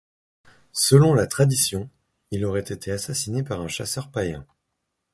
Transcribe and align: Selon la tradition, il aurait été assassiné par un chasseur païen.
Selon 0.73 1.13
la 1.13 1.27
tradition, 1.27 1.87
il 2.31 2.43
aurait 2.43 2.61
été 2.73 2.91
assassiné 2.91 3.43
par 3.43 3.61
un 3.61 3.67
chasseur 3.67 4.09
païen. 4.09 4.47